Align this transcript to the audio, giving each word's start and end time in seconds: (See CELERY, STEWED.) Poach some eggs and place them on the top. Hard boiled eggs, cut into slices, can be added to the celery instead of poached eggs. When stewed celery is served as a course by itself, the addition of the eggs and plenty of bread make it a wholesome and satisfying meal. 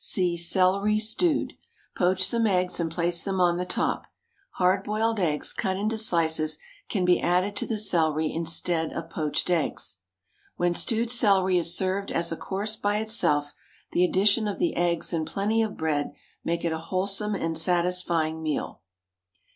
(See 0.03 0.35
CELERY, 0.35 0.97
STEWED.) 0.99 1.53
Poach 1.95 2.23
some 2.23 2.47
eggs 2.47 2.79
and 2.79 2.89
place 2.89 3.21
them 3.21 3.39
on 3.39 3.57
the 3.57 3.67
top. 3.67 4.07
Hard 4.53 4.83
boiled 4.83 5.19
eggs, 5.19 5.53
cut 5.53 5.77
into 5.77 5.95
slices, 5.95 6.57
can 6.89 7.05
be 7.05 7.21
added 7.21 7.55
to 7.57 7.67
the 7.67 7.77
celery 7.77 8.33
instead 8.33 8.93
of 8.93 9.11
poached 9.11 9.51
eggs. 9.51 9.97
When 10.55 10.73
stewed 10.73 11.11
celery 11.11 11.59
is 11.59 11.77
served 11.77 12.09
as 12.09 12.31
a 12.31 12.35
course 12.35 12.75
by 12.75 12.97
itself, 12.97 13.53
the 13.91 14.03
addition 14.03 14.47
of 14.47 14.57
the 14.57 14.75
eggs 14.75 15.13
and 15.13 15.27
plenty 15.27 15.61
of 15.61 15.77
bread 15.77 16.13
make 16.43 16.65
it 16.65 16.71
a 16.71 16.79
wholesome 16.79 17.35
and 17.35 17.55
satisfying 17.55 18.41
meal. 18.41 18.81